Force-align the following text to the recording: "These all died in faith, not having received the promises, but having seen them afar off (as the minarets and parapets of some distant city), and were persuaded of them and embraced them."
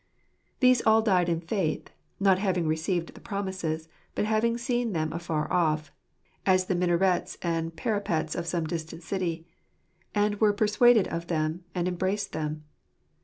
"These 0.61 0.81
all 0.81 1.03
died 1.03 1.29
in 1.29 1.41
faith, 1.41 1.91
not 2.19 2.39
having 2.39 2.65
received 2.67 3.13
the 3.13 3.21
promises, 3.21 3.87
but 4.15 4.25
having 4.25 4.57
seen 4.57 4.93
them 4.93 5.13
afar 5.13 5.45
off 5.53 5.91
(as 6.43 6.65
the 6.65 6.73
minarets 6.73 7.37
and 7.43 7.75
parapets 7.75 8.33
of 8.33 8.47
some 8.47 8.65
distant 8.65 9.03
city), 9.03 9.45
and 10.15 10.41
were 10.41 10.53
persuaded 10.53 11.07
of 11.09 11.27
them 11.27 11.65
and 11.75 11.87
embraced 11.87 12.31
them." 12.31 12.63